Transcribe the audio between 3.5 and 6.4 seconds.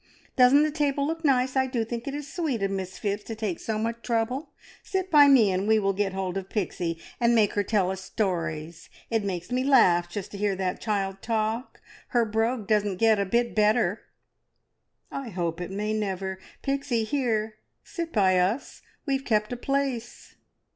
so much trouble. Sit by me, and we will get hold